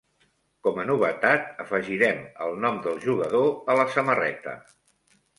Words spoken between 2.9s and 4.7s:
jugador a la samarreta.